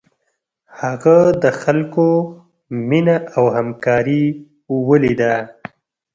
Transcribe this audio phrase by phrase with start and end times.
[0.81, 2.07] هغه د خلکو
[2.89, 4.23] مینه او همکاري
[4.87, 5.35] ولیده.